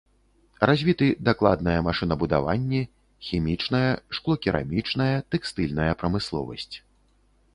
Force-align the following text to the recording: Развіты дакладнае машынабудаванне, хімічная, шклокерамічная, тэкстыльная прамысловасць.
Развіты 0.69 1.07
дакладнае 1.27 1.75
машынабудаванне, 1.87 2.79
хімічная, 3.27 3.91
шклокерамічная, 4.19 5.15
тэкстыльная 5.35 5.89
прамысловасць. 6.03 6.75